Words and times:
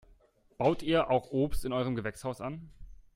Baut 0.57 0.81
ihr 0.81 1.11
auch 1.11 1.29
Obst 1.29 1.63
in 1.63 1.73
eurem 1.73 1.95
Gewächshaus 1.95 2.41
an? 2.41 2.71